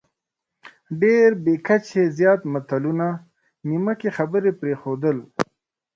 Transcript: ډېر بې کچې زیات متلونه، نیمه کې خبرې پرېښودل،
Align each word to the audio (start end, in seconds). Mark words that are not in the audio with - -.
ډېر 1.01 1.29
بې 1.43 1.55
کچې 1.67 2.01
زیات 2.17 2.41
متلونه، 2.53 3.07
نیمه 3.69 3.93
کې 3.99 4.09
خبرې 4.17 4.51
پرېښودل، 4.61 5.17